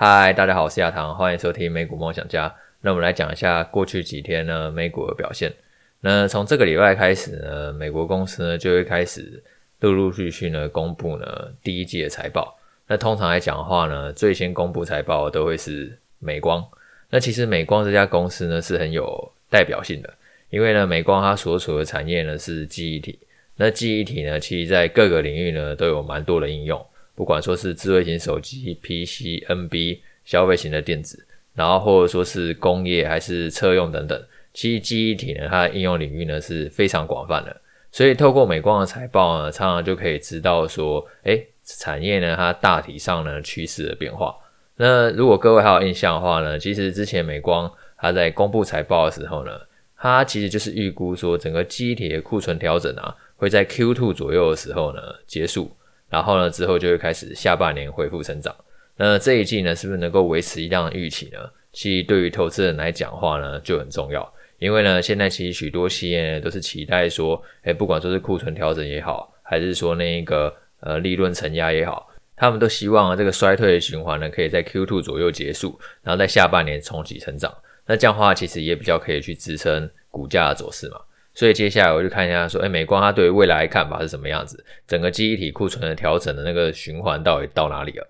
[0.00, 2.54] 嗨，大家好，我是亚堂，欢迎收听美股梦想家。
[2.82, 5.52] 那我们来讲一下过去几天呢美股的表现。
[6.00, 9.42] 那从这个礼拜开始呢，美国公司呢就会开始
[9.80, 12.56] 陆陆续续呢公布呢第一季的财报。
[12.86, 16.64] 那通常来讲的话呢，最先公布财报都会是美光。
[17.10, 20.14] 那其实美光这家公司呢是很有代表性的，
[20.50, 23.18] 因为呢美光它所处的产业呢是记忆体。
[23.56, 26.86] 那记忆体呢，其实在各个领域呢都有蛮多的应用。
[27.18, 34.16] 不管说是智慧型手机、PC、NB、消费型的电子，然后或者说是工业还是车用等等，
[34.54, 37.60] 其实记忆体呢，它的应用领域呢是非常广泛的。
[37.90, 44.32] 所以透过美光的财报呢，常常就可以知道说，诶，产业呢它大体上呢趋势的变化。
[44.76, 49.50] 那如果各位还有印象的话呢，其实之前美光它在公布财报的时候呢，
[49.96, 55.68] 它其实就是预估说整个记忆体的库存调整啊，会在 Q2 左右的时候呢结束。
[56.08, 58.54] 然后呢，之后就会开始下半年恢复成长。
[58.96, 61.38] 那这一季呢，是不是能够维持一样的预期呢？
[61.72, 64.32] 其实对于投资人来讲的话呢，就很重要。
[64.58, 77.56] 因为呢，现在其实许多企业呢都是期待说，诶，不管说是库存调整也好，还是说那个呃利润承压也好，他们都希望这个衰退的循环呢，可以在 Q2 左右结束，然后在下半年重启成长。
[77.86, 80.98] 那这样的话，其实也比较可以去支撑股价的走势嘛。
[81.38, 84.64] 所以接下来我就看一下，说，诶，美光它对未来看法是什么样子？
[84.88, 88.04] 整个记忆体库存的调整的那个循环到底到哪里了？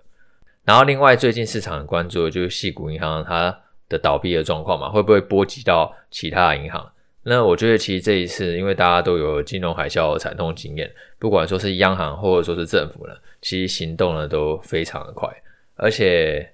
[0.64, 3.54] 然后另外最近市场很关注的就是矽谷银行它
[3.86, 6.90] 的倒闭的状况嘛，会不会波及到其他的银行？
[7.24, 13.12] 那我觉得其实这一次，因为大家都有金融海啸的惨痛经验，不管说是央行或者说是政府呢，
[13.42, 15.28] 其实行动呢都非常的快，
[15.76, 16.50] 而且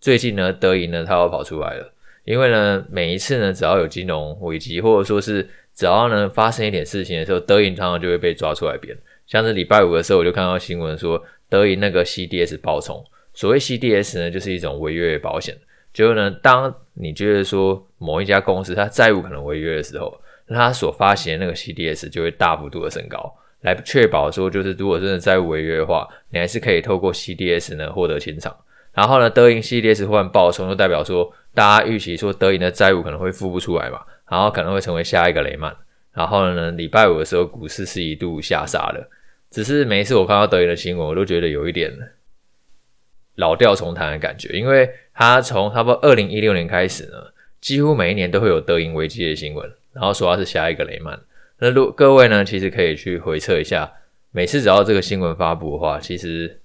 [0.00, 1.92] 最近呢，德银呢它又跑出来了，
[2.24, 8.96] 因为呢每一次呢只要有金融危机或者说是只要呢发生一点事情的时候，德银常常就会被抓出来编。
[9.26, 13.04] 像是礼拜五的时候，我就看到新闻说，德银那个 CDS 爆冲。
[13.32, 15.56] 所谓 CDS 呢，就是一种违约保险。
[15.92, 28.54] 就是呢，当你觉得说某一家公司它债务可能违约的时候，那它所发行的那个 CDS 就会大幅度的升高，来确保说，就是如果真的债务违约的话，你还是可以透过 CDS 呢获得清偿。
[28.92, 34.00] 然后呢，德银系列是忽然爆冲，就代表说大家预期说德银的债务可能会付不出来嘛。
[34.30, 35.76] 然后可能会成为下一个雷曼。
[36.12, 39.08] 然后呢，礼拜五的时候，股市是一度下杀的。
[39.50, 41.92] 只是每一次我看到德银的新闻，我都觉得有一点
[43.34, 47.16] 老调重弹的感觉，因为他从差不多二零一六年开始呢，
[47.60, 51.18] 几乎每一年都会有德银危机的新闻，然后说他是下一个雷曼。
[51.58, 53.92] 那如各位呢，其实可以去回测一下，
[54.30, 56.59] 每次只要这个新闻发布的话，其实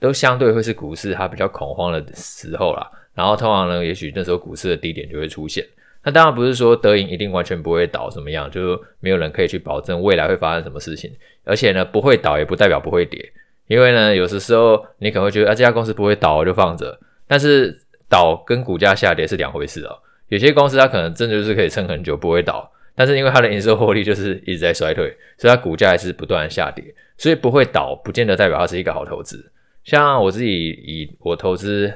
[0.00, 2.90] 都相对会是股市它比较恐慌的时候啦。
[3.14, 5.66] 然后通常呢，也许那时候股市的低点就会出现。
[6.04, 11.10] 那当然不是说德银一定完全不会倒，怎么样，就没有人可以去保证未来会发生什么事情。
[11.44, 13.32] 而且呢，不会倒也不代表不会跌，
[13.66, 16.98] 因为呢，有的时候你可能会觉得啊，这家公司不会倒，就放着。
[17.26, 17.76] 但是
[18.08, 19.98] 倒跟股价下跌是两回事哦。
[20.28, 26.84] 有些公司它可能真的就是可以撑很久不会倒，但是因为它的营收获利就是一直在衰退，所以它股价还是不断下跌。
[27.16, 29.50] 所以不会倒，不见得代表它是一个好投资。
[29.88, 31.90] 像我自己以我投资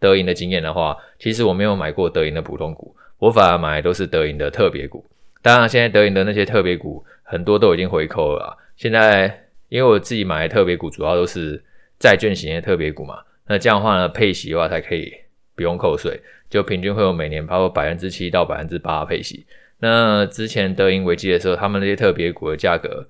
[0.00, 2.92] 德银的经验的话，其实我没有买过德银的普通股。
[3.18, 5.06] 我反而买的都是德银的特别股，
[5.40, 8.58] 当然现在德银的那些特别股很多都已经回扣了。
[8.74, 11.62] 现在因为我自己买的特别股主要都是
[12.00, 15.14] 债券型的特别股嘛，那这样的话呢，配息的话才可以
[15.54, 16.20] 不用扣税，
[16.50, 19.46] 就平均会有每年包括百分之七到百分之八的配息。
[19.78, 23.06] 那之前德银危机的时候，他们那些特别股的价格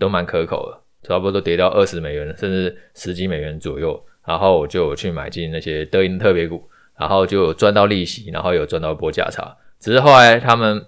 [0.00, 6.68] 都蛮可口的，差不多都跌到二十美元甚至十几美元左右，然后我就去买进那些德银特别股。
[6.98, 9.54] 然后就赚到利息，然后有赚到波价差。
[9.78, 10.82] 只是后来他们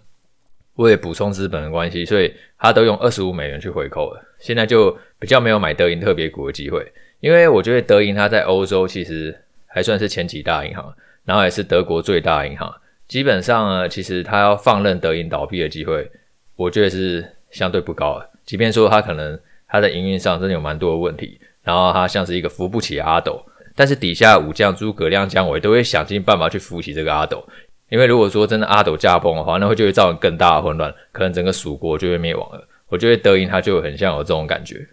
[0.76, 4.22] 为了补充资本的关系，所以他都用二十五美元去回扣了。
[4.38, 10.90] 现在就比较没有买德银特别股的机会，因为我觉得德银它在欧洲其实还算是前几大银行，
[11.26, 12.74] 然后也是德国最大银行。
[13.06, 16.10] 基本上呢，其实他要放任德银倒闭的机会，
[16.56, 18.30] 我觉得是相对不高的。
[18.46, 23.44] 即便说他可能他的营运上真的有蛮多的问题，然后他像是一个扶不起的阿斗。
[23.76, 27.46] 但是底下武将诸葛亮、姜维都会想尽办法去扶起这个阿斗，
[27.90, 32.66] 因为如果说真的阿斗驾崩的话，那会就会造成更大的混乱，可能整个蜀国就会灭亡了。
[32.88, 34.84] 我觉得德银它就很像有这种感觉。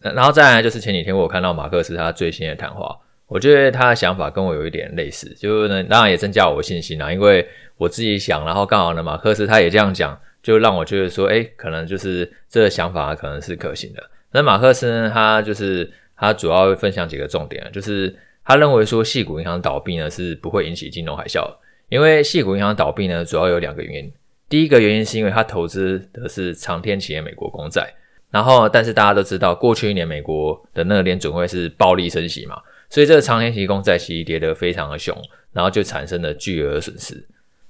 [0.00, 2.96] 然后再来就是前几天我看到马克思他最新的谈话，
[3.28, 7.46] 我觉得他的想法跟我有一点类似，就是呢，当然也增加我的信心啦，因为
[7.76, 14.02] 我自己想，然后刚好呢马克思他也这样讲，就让我觉得说，诶，可能就是这个想法可能是可行的。
[14.30, 15.90] 那马克思呢，他就是。
[16.18, 21.46] 他主要分享几个重点，就是他认为说，矽谷银行倒闭呢是不会引起金融海啸，
[21.90, 24.10] 因为矽谷银行倒闭呢主要有两个原因。
[24.48, 27.92] 第一个原因是因为他投资的是长天企业美国公债，
[28.30, 35.14] 然后但是大家都知道，过去一年美国的那个联准会是暴力升息嘛，所以这个长天期公债其实跌得非常的凶，
[35.52, 37.22] 然后就产生了巨额的损失。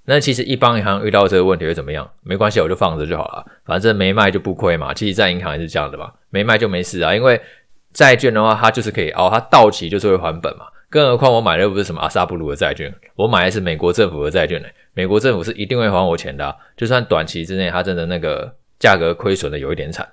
[0.09, 2.09] 那其实一般银行遇到这个问题会怎么样？
[2.23, 4.95] 没关系，我就放着就好了，反正没卖就不亏嘛。
[4.95, 7.13] 其实，在银行也是这样的嘛，没卖就没事啊。
[7.13, 7.41] 因为
[7.93, 10.67] 债券的话，它就是可以哦，它到期就是会还本嘛。
[10.89, 14.69] 更何况我买的又不是什么阿萨布鲁的债券，我买的是美国政府的债券呢。
[14.95, 20.09] 美国政府是一定会还我钱的，就算短期之内它真的那个价格亏损的有一点惨。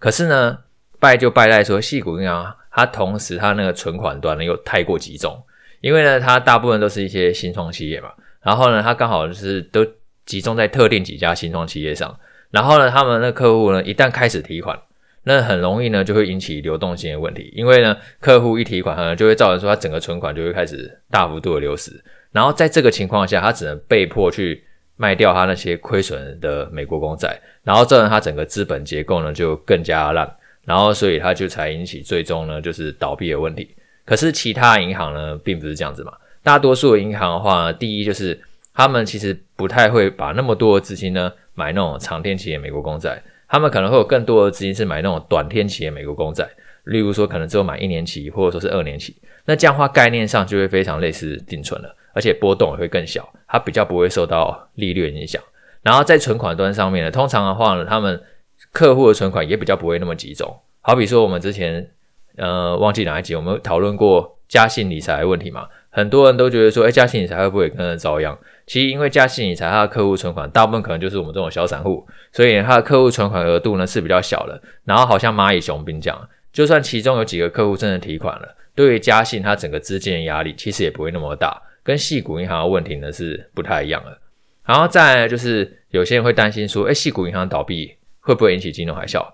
[0.00, 0.58] 可是呢，
[0.98, 5.40] 败就败在说，矽谷银行它同时它那个存款端呢又太过集中，
[5.80, 8.10] 因为呢它大部分都是一些新创企业嘛。
[8.46, 9.84] 然后呢，它刚好就是都
[10.24, 12.16] 集中在特定几家新创企业上。
[12.52, 14.78] 然后呢，他们的客户呢，一旦开始提款，
[15.24, 17.52] 那很容易呢就会引起流动性的问题。
[17.56, 21.90] 因为呢，客户一提款，可能就会造成说他整个存款就会开始大幅度的流失。
[22.30, 24.62] 然后在这个情况下，他只能被迫去
[24.94, 30.36] 卖掉他那些亏损的美国公债，然后这样他整个资本结构呢就更加烂。
[30.64, 33.74] 然后所以他就才引起最终呢就是倒闭的问题。
[34.04, 36.12] 可是其他银行呢，并不是这样子嘛。
[36.46, 38.40] 大多数的银行的话，第一就是
[38.72, 46.48] 他们其实不太会把那么多的资金呢买那种长天期的美国公债，他们可能会有更多的资金是买那种短天期的美国公债，
[46.84, 49.16] 例如说可能只有买一年期或者说是二年期，
[49.46, 55.42] 那这样的话概念上就会非常类似定存了，而且波动也会更小，它比较不会受到利率影响。
[55.82, 58.22] 然后在存款端上面呢，通常的话呢，他们
[58.70, 60.56] 客户的存款也比较不会那么集中。
[60.80, 61.90] 好比说我们之前
[62.36, 65.66] 呃忘记哪一集我们讨论过嘉信理财的问题嘛。
[65.96, 68.36] 很多人都觉得说，哎，嘉信理财会不会跟着遭殃？
[68.66, 74.60] 其实，因为嘉信理财它的客户存款大部分可能就是我们这种小散户，所以它的客户存款额度呢是比较小的。
[74.84, 84.18] 然后，好像蚂蚁雄兵这样，就算其中有几个客户真的提款了，对于嘉信它整个资金的压力其实也不会那么大，跟矽谷银行的问题呢是不太一样的。
[84.66, 87.90] 然后再来就是有些人会担心说，哎，矽谷银行倒闭
[88.20, 89.26] 会不会引起金融海啸？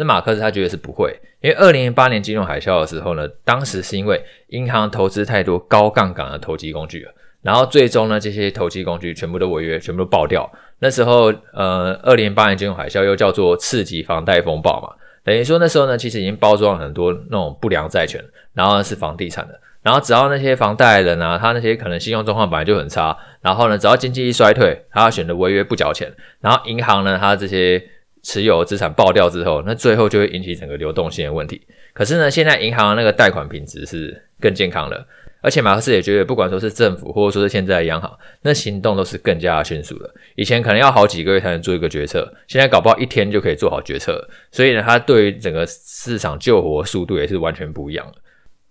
[0.00, 4.18] 那马克斯他觉得是不会，因为二零零八年金融海啸的时候呢，当时是因为
[4.48, 7.12] 银行投资太多高杠杆的投机工具了，
[7.42, 10.50] 然后最终呢，这些投机工具全部都违约，全部都爆掉。
[10.78, 14.88] 那时候，呃，二零零八年金融海啸又叫做次级房贷风暴嘛，
[15.22, 18.24] 等于说那时候呢，其实已经包装了很多那种不良债权，
[18.54, 26.10] 然后呢是房地产的，然后只要那些房贷人啊，他那些可能信用状况本来就很差，然后呢，只要经济一衰退，他要选择违约不缴钱，
[26.40, 27.82] 然后银行呢，他这些。
[28.22, 31.60] 持有资产爆掉之后，那最后就会引起整个流动性的问题。
[31.92, 35.06] 可是呢，现在银行的那个贷款品质是更健康了，
[35.42, 38.10] 而且马克思也觉得，不管说是政府或者说是现在的央行，
[38.42, 40.08] 那行动都是更加迅速的。
[40.36, 44.26] 以前可能要好几个月才能做一个决策，现在搞不好一天就可以做好决策。
[44.52, 48.14] 所以呢，他对于整个市场救活速度也是完全不一样的。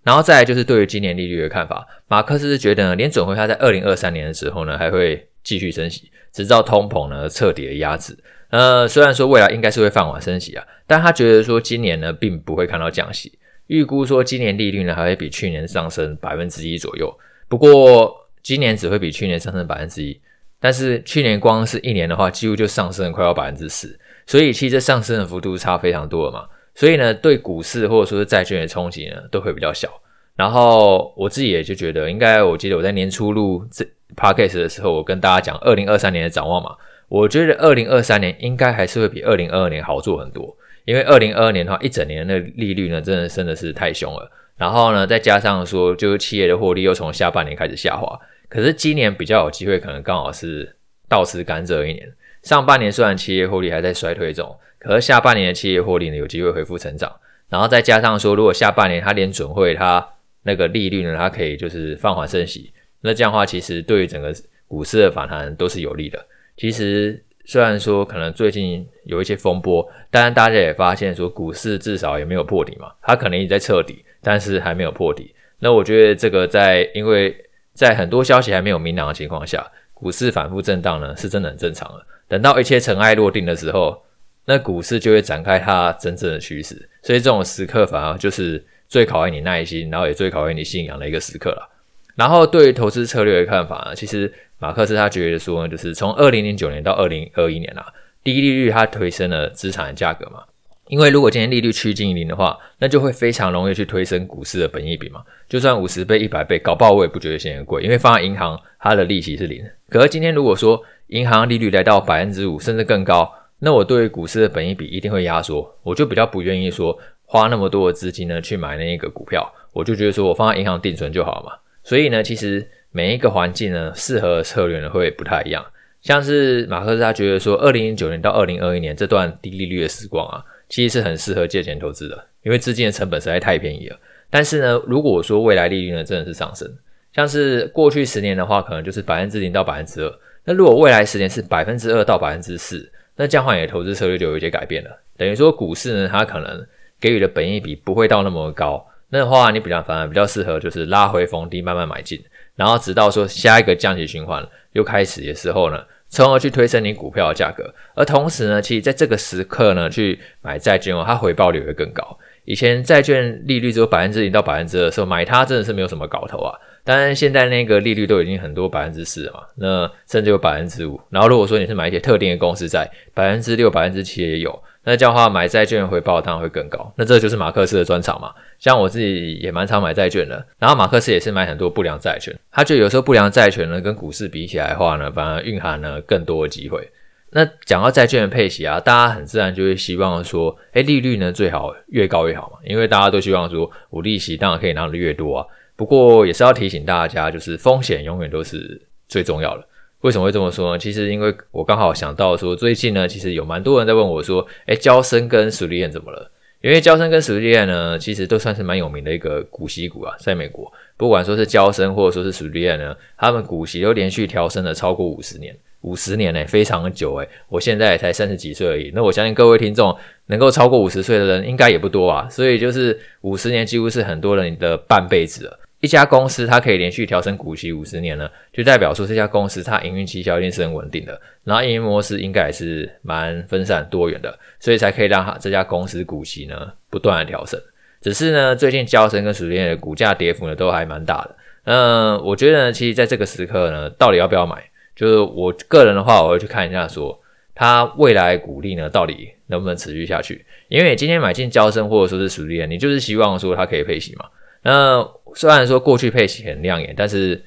[0.02, 8.16] 然后再来就是对于今年利率的看法，马克思是觉得呢，联准会他在二零二三年的时候呢，还会继续升息，直到通膨呢彻底的压制。
[8.50, 13.38] 呃，虽然说未来应该是会放缓升息啊，但他觉得说今年呢，并不会看到降息，
[13.68, 17.16] 预估说今年利率呢还会比去年上升百分之一左右。
[17.48, 18.12] 不过
[18.42, 20.20] 今年只会比去年上升百分之一，
[20.58, 26.46] 但是去年光是一年的话，几乎就上升了快要百分之十，所以其实这上升的幅度差非常多了嘛。
[26.74, 29.88] 所以呢，对股市或者说是债券的冲击呢，都会比较小。
[30.34, 33.84] 然后我自己也就觉得，应该我记得我在年初录这
[34.16, 36.74] podcast 的时候，我跟大家讲二零二三年的展望嘛。
[37.10, 44.30] 我觉得二零二三年应该还是会比二零二二年好做很多，因为二零二二年的话，一整年的利率呢，真的真的是太凶了。
[44.56, 48.16] 然后呢，再加上说，就是企业的获利又从下半年开始下滑。
[48.48, 50.76] 可是今年比较有机会，可能刚好是
[51.08, 52.08] 倒吃甘蔗一年。
[52.44, 57.12] 上半年虽然企业获利还在衰退中，可是下半年的企业获利呢，有机会恢复成长。
[57.48, 60.06] 然后再加上说，如果下半年它连准会它
[60.44, 64.32] 那个利率呢，它可以就是放缓升息，那这样的话，其实对于整个
[64.68, 66.24] 股市的反弹都是有利的。
[66.60, 75.34] 其实虽然说可能最近有一些风波，但大家也发现说股市至少也没有破底嘛，它可能也在测底，但是还没有破底。
[75.60, 77.34] 那我觉得这个在因为
[77.72, 82.06] 在很多消息还没有明朗的情况下，股市反复震荡呢，是真的很正常的。
[82.28, 84.02] 等到一切尘埃落定的时候，
[84.44, 86.86] 那股市就会展开它真正的趋势。
[87.00, 91.70] 所以这种时刻反而就是最考验你耐心，然后也最考验你信仰的一个时刻了。
[92.16, 94.30] 然后对于投资策略的看法呢，其实。
[94.60, 97.86] 马克思他觉得说呢，就是从二零零九年到二零二一年啊，
[98.22, 100.42] 低利率它推升了资产的价格嘛。
[100.88, 105.22] 因为如果今天利率趋近于零的话，那就会非常容易去推升股市的本益比嘛。
[105.48, 109.64] 就算五十倍、一百倍，搞不好我也不觉得现在贵，因为放在银行它的利息是零。
[109.88, 121.52] 可是今天如果说银行利率来到百分之五甚至更高，那我对于股市的本益比一定会压缩，我就比较不愿意说花那么多的资金呢去买那一个股票，我就觉得说我放在银行定存就好了嘛。
[121.82, 122.68] 所以呢，其实。
[122.92, 125.64] 每一个环境呢，适合的策略呢会不太一样。
[126.00, 133.98] 像是马克思他觉得说，二零零九年到二零二一年这段低利率的时光啊，其实是很适合借钱投资的，因为资金的成本实在太便宜了。
[134.30, 136.66] 但是呢，如果说未来利率呢真的是上升，
[137.12, 140.12] 像是过去十年的话，可能就是百分之零到百分之二。
[140.44, 144.90] 那如果未来十年是百分之二到百分之四，那这样的话你的投资策略就有一些改变了。
[145.18, 146.66] 等于说股市呢，它可能
[146.98, 148.86] 给予的本益比不会到那么高。
[149.10, 152.18] 那的话，你比较反而比较适合就是拉回逢低慢慢买进，
[152.60, 157.74] 然后直到说下一个降息循环又开始的时候呢，从而去推升你股票的价格。
[157.94, 162.18] 而同时呢，其实在这个时刻呢，去买债券哦，它回报率会更高。
[162.44, 166.52] 以前债券利率只有百分之零到百分之二的时候，买它真的是没有什么搞头啊。
[166.82, 171.00] 当然，现在那个利率都已经很多百分之四了嘛，那甚至有百分之五。
[171.10, 174.62] 然后如果说你是买一些特定的公司债，百分之六、百分之七也有。
[174.82, 176.90] 那这样的话，买债券回报当然会更高。
[176.96, 178.32] 那这就是马克思的专长嘛。
[178.58, 182.34] 像我自己也蛮常买债券的，然后马克思也是买很多不良债券。
[182.50, 186.90] 他就有时候不良债权呢，跟股市比起来的话呢，反而蕴含了更多的机会。
[187.32, 195.46] 那讲到债券的配息啊，大家很自然就会希望说，诶，利率呢最好越高越好嘛，因为大家都希望说，我利息当然可以拿的越多啊。
[195.80, 199.66] 不过也是要提醒大家，就是风险永远都是最重要的。
[200.02, 200.78] 为什么会这么说呢？
[200.78, 206.30] 其实因为我刚好想到说，最近呢，其实有蛮多人在问我说，诶，娇生跟史立燕怎么了？
[206.60, 219.96] 因为娇生跟史立燕呢，其实都算是蛮有名的一个股息股啊，在美国，不管说是娇生或者说是史立燕呢，他们股息都连续调升了超过五十年，五十年呢，非常久诶，我现在才三十几岁而已，那我相信各位听众
[220.26, 225.58] 能够超过五十岁的人应该也不多啊，所以就是五十年几乎是很多人的半辈子了。
[225.80, 237.58] 一家公司它可以连续调升股息五十年呢，就代表说这家公司它营运绩效一定是很稳定的，然后营运模式应该也是蛮分散多元的，所以才可以让它这家公司股息呢不断的调升。
[238.02, 241.36] 只是呢，最近交生跟史立燕的股价跌幅呢都还蛮大的。
[241.64, 244.62] 嗯，我觉得呢，其实在这个时刻呢，到底要不要买？
[244.96, 247.18] 就是我个人的话，我会去看一下说
[247.54, 250.44] 它未来股利呢到底能不能持续下去。
[250.68, 254.26] 因为今天买进交生或者说是史立燕，你就是希望说它可以配息嘛。
[254.62, 257.42] 那虽然说过去配息很亮眼，但是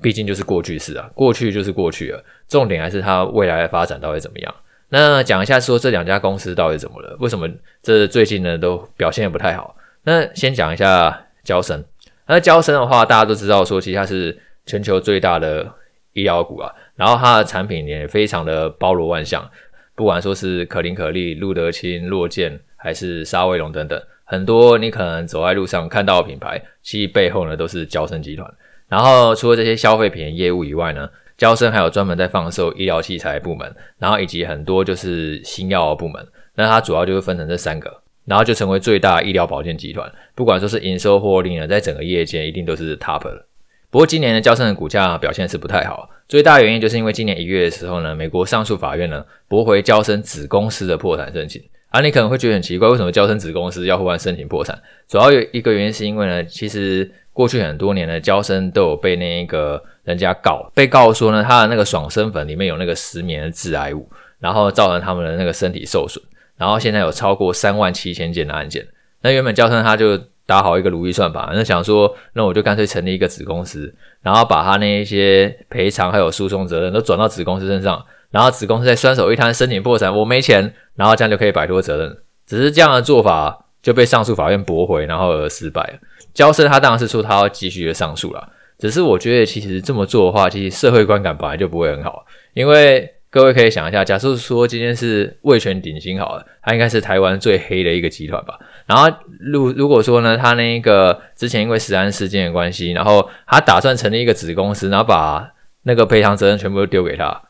[0.00, 2.24] 毕竟就是过去式啊，过去就是过去了。
[2.48, 4.54] 重点还是它未来的发展到底怎么样？
[4.88, 7.16] 那讲一下说这两家公司到底怎么了？
[7.20, 7.48] 为什么
[7.82, 9.74] 这最近呢都表现得不太好？
[10.04, 11.82] 那先讲一下交生。
[12.26, 15.70] 那交生的话，大家都知道说，其实它是全球最大的
[16.12, 19.48] 医药股啊，然后它的产品也非常的包罗万象，
[19.94, 24.00] 不管说是可伶可俐、路德清、洛健，还是沙威龙等等。
[24.24, 28.50] 很多你可能走在路上看到的品牌，其实背后呢都是娇生集团。
[28.88, 36.26] 然后除了这些消费品业务以外呢，娇生还有专门在放售医疗器材部门，然后以及很多就是新药部门。
[36.54, 40.10] 那它主要就是分成这三个，然后就成为最大医疗保健集团。
[40.34, 43.46] 不管说是营收获利呢，在整个业界一定都是 top 的。
[43.92, 51.62] 不过今年的娇生的股价表现是不太好，最大原因就是因为今年一月的时候呢，美国上诉法院呢驳回娇生子公司的破产申请。
[51.90, 54.80] 啊，你可能会觉得很奇怪，为什么娇生子公司要忽然申请破产？
[55.06, 64.08] 主要有一个原因是因为呢，其实过去很多年呢，娇生都有被那一个人家告，被告说呢，他的那个爽身粉里面有那个石棉的致癌物，
[64.38, 66.24] 然后造成他们的那个身体受损，
[66.56, 68.86] 然后现在有超过三万七千件的案件。
[69.20, 70.18] 那原本娇生他就
[70.52, 78.04] 打好一个如意算盘，那想说，那我就干脆成立一个子公司，然后把他那一些赔偿还有诉讼责任都转到子公司身上。
[78.30, 82.18] 然后子公司再双手一摊申请破产，我没钱，然后这样就可以摆脱责任。
[82.46, 85.94] 只是这样的做法就被上诉法院驳回，然后而失败了。
[86.34, 88.46] 娇生他当然是说他要继续的上诉啦，
[88.78, 92.24] 只是我觉得其实这么做的话，其实社会观感本来就不会很好。
[92.52, 98.58] 因为各位可以想一下，假设说今天是魏权鼎新好了，他应该是台湾最黑的一个集团吧。
[98.84, 99.10] 然后
[99.40, 105.50] 如如果说呢，他那一个之前因为食安事件的关系，然后他打算成立一个子公司，然后把
[105.84, 107.40] 那个赔偿责任全部都丢给他。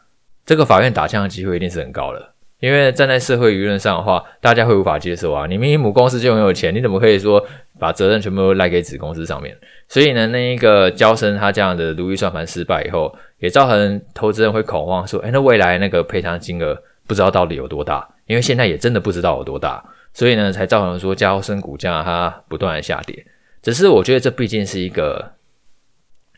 [0.46, 2.31] 这个法院打枪的机会一定是很高的，
[2.62, 5.48] 因为站在社会舆论上的话，大家会无法接受啊！
[5.48, 7.44] 你明明母公司就很有钱，你怎么可以说
[7.76, 9.58] 把责任全部都赖给子公司上面？
[9.88, 18.08] 所以呢，那一个交生他这样的如意算盘失败以后，也造成投资人会恐慌，说：哎，那未来那个赔偿金额不知道到底有多大？
[18.28, 23.26] 因为现在也真的不知道有多大，所以呢，才造成说交生股价它不断的下跌。
[23.60, 25.32] 只是我觉得这毕竟是一个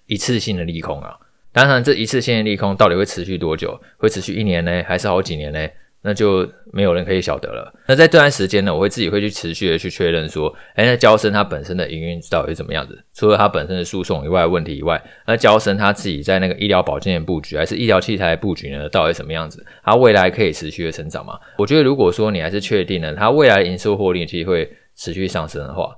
[0.07, 1.19] 一次性的利空啊。
[1.53, 3.79] 当然，这一次性的利空到底会持续多久？
[3.99, 5.69] 会持续一年呢，还是好几年呢？
[6.07, 7.73] 那就没有人可以晓得了。
[7.89, 13.03] 那在这段时间呢，我会自己会去持续的去确认说，哎，那娇生它本身的营运到底是怎么样子？
[13.15, 18.87] 除了它本身的诉讼以外问题以外，那娇生它自己在那个医疗保健的布局，还是医疗器材的布局呢？
[18.91, 19.65] 到底什么样子？
[19.83, 21.39] 它未来可以持续的成长吗？
[21.57, 25.97] 我觉得，如果说你还是确定了它未来营收获利其实会持续上升的话，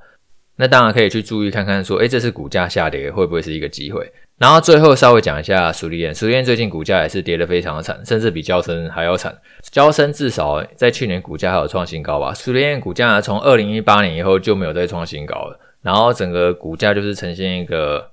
[0.57, 4.09] 那当然可以去注意看看说，哎，这次股价下跌会不会是一个机会？
[4.39, 9.35] 然后最后稍微讲一下苏利燕，苏利燕最近股价也是跌得非常的惨，甚至比娇生还要惨。
[9.63, 15.59] 娇生至少在去年股价还有创新高吧，史立燕股价从二零一八年以后就没有再创新高了。
[15.81, 18.11] 然后整个股价就是呈现一个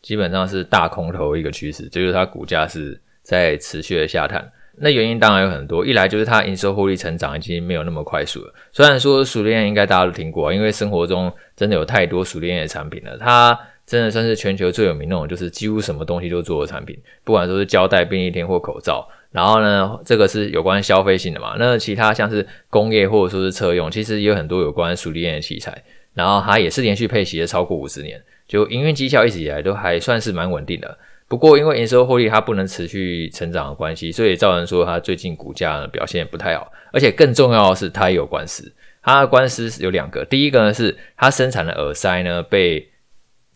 [0.00, 4.50] 基本上是大空头一个趋势，就是它股价是在持续的下探。
[4.78, 8.54] 那原因当然有很多，一来就是它营收获利成长已经没有那么快速了。
[8.72, 19.08] 虽然说熟练应该大家都听过，因为生活中真的有太多熟练的产品了，它真的算是全球最有名那种，就是几乎什么东西都做的产品，不管说是胶带、便利贴或口罩。
[19.30, 21.56] 然后呢，这个是有关消费性的嘛？
[21.58, 25.82] 那其他像是工业或者说是车用，其实也有很多有关熟练的器材。
[26.14, 30.98] 然后它也是连续配息了超过五十年，就营运绩效一直以来都还算是蛮稳定的。
[31.28, 36.72] 不过，因为营收获利它不能持续成长的关系，所以造成说它最近股价表现不太好。
[36.90, 38.72] 而且更重要的是，它也有官司。
[39.02, 42.88] 它的官司有两个，第一个呢是它生产的耳塞呢被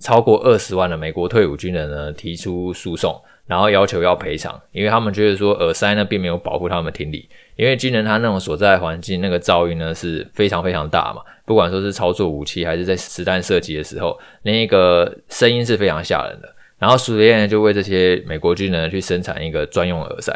[0.01, 3.15] 超过二十万的美国退伍军人呢提出诉讼，
[3.47, 16.49] 然后要求要赔偿，因为他们觉得说耳塞呢并没有保护他们听力，因为军人他那种所在环境那个噪音呢是非常非常大嘛，不管说是操作武器还是在实弹射击的时候，那个声音是非常吓人的。
[16.79, 20.33] 然后苏联呢就为这些美国军人去生产一个专用耳塞，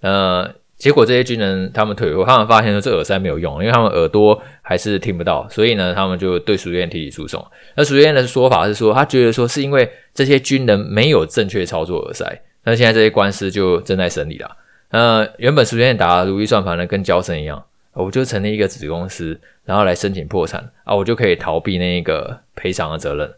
[0.00, 7.44] 呃，结果这些军人他们退伍后，他们发现说这耳塞没有用，因为他们耳朵还是听不到，所以呢，他们就对苏院提起诉讼。
[7.76, 14.56] 那苏院的说法是说，他觉得说是因为这些军人没有正确操作耳塞，那现在这些官司就正在审理了。
[14.90, 23.32] 呃，原本苏院打如意算盘呢，跟娇生一样，我就成立一个子公司，然后来申请破产啊，我就可以逃避那个赔偿的责任。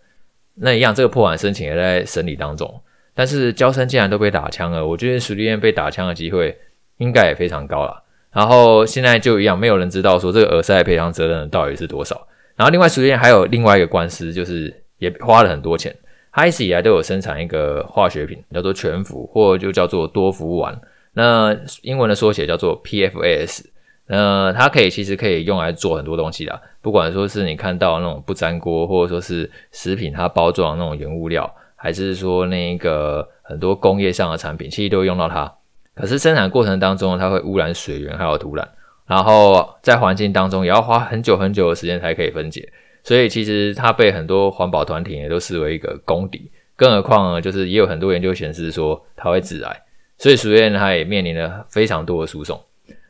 [0.56, 2.80] 那一样，这个破产申请也在审理当中，
[3.14, 6.56] 但是娇生既然都被打枪了，我觉得实力燕被打枪的机会
[6.98, 8.02] 应该也非常高了。
[8.32, 12.26] 然后现在就一样，没有人知道说这个耳塞赔偿责任到底是多少。
[12.54, 15.94] 然后另外实力燕还有另外一个官司，就是也花了很多钱。
[16.32, 20.74] 它一直以来都有生产一个化学品，叫做全氟，或就叫做多氟烷。
[21.14, 23.64] 那英文的缩写叫做 PFAS。
[24.08, 35.52] 那，它可以其实可以用来做很多东西的，不管说是你看到那种不粘锅，或者说是食品它包装那种原物料，还是说那个很多工业上的产品，其实都会用到它。
[35.96, 38.64] 可是生产过程当中，它会污染水源还有土壤，
[39.06, 42.70] 然后在环境当中也要花很久很久的时间才可以分解，
[43.02, 46.50] 所以其实它被很多环保团体也都视为一个公敌。
[46.76, 49.82] 更何况，就是也有很多研究显示说它会致癌，
[50.18, 52.62] 所以苏联它也面临了非常多的诉讼。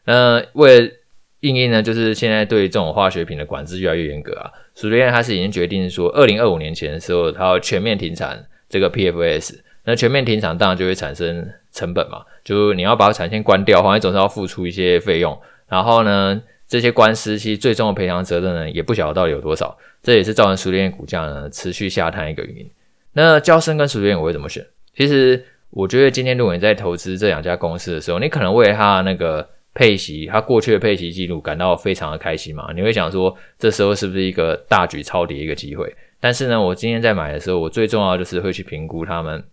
[0.05, 0.93] 那为了
[1.41, 4.49] 应应呢，就是现在对这种化学品的管制越来越严格啊。
[4.77, 9.57] 苏联它是已经决定说，二零二五年前的时候，它要全面停产这个 PFS。
[9.87, 15.39] 那全面停产当然就会产生成本嘛，就你要把产线关掉，或者总是要付出一些费用。
[15.69, 19.75] 然后呢，这些官司其实最终的赔偿责任呢，也不晓得到底有多少。
[20.03, 22.71] 这也是造成苏联股价呢持续下探一个原因。
[23.13, 24.63] 那交生跟苏联我会怎么选？
[24.95, 29.49] 其实我觉得今天如果你在投资这两家公司的时候，你可能为了它那个。
[29.79, 32.73] 配息，他过去的配息记录感到非常的开心嘛？
[32.75, 35.95] 你会想说，这时候是不是一个大举抄底一个机会？
[36.19, 39.45] 但是呢，我今天在买的时候，我最重要就是会去评估他们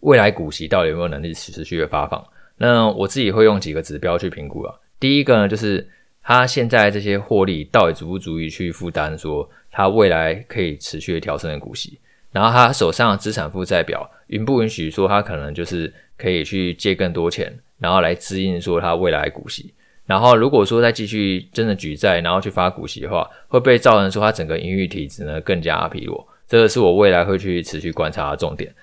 [0.00, 2.24] 未来股息到底有没有能力持续的发放。
[2.56, 4.74] 那我自己会用几个指标去评估啊。
[4.98, 5.88] 第一个呢，就是
[6.22, 11.98] 他现在这些获利到底足不足以去负担说他未来可以持续的调升的股息？
[12.32, 17.58] 然后他手上的资产负债表允不允许说他可能就是可以去借更多钱？
[17.78, 19.72] 然后来支应说它未来股息，
[20.04, 26.26] 然后如果说再继续真的举债，然后去发股息的话，会不会造成说它整个营运体质呢更加疲弱？
[26.48, 28.74] 这个是我未来会去持续观察的重点。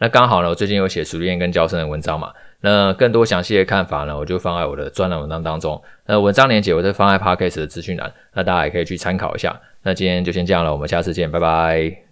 [0.00, 2.32] 那刚好呢，我最近有写熟练跟教生的文章嘛，
[2.62, 5.80] 那更多详细的看法呢，我就放在我的专栏文章当中。
[6.06, 9.60] 那文章连接我是放在 Podcast 的资讯栏，那大家也可以去参考一下。
[9.82, 12.09] 那今天就先这样了，我们下次见，拜拜。